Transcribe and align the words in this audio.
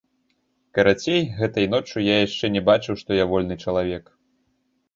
Карацей, 0.77 1.21
гэтай 1.41 1.65
ноччу 1.75 1.97
я 2.13 2.17
яшчэ 2.27 2.45
не 2.55 2.65
бачыў, 2.73 2.93
што 3.05 3.09
я 3.23 3.31
вольны 3.35 3.55
чалавек. 3.69 4.05